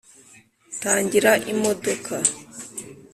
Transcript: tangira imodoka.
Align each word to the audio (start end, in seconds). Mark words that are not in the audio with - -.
tangira 0.81 1.31
imodoka. 1.51 2.15